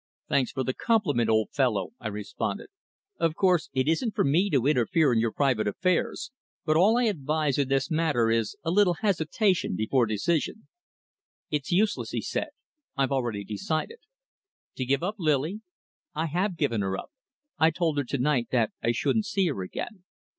[0.27, 2.69] "Thanks for the compliment, old fellow," I responded.
[3.19, 6.31] "Of course it isn't for me to interfere in your private affairs,
[6.65, 10.67] but all I advise in this matter is a little hesitation before decision."
[11.51, 12.49] "It's useless," he said.
[12.97, 13.99] "I've already decided."
[14.77, 15.61] "To give up Lily?"
[16.15, 17.11] "I have given her up.
[17.59, 20.03] I told her to night that I shouldn't see her again."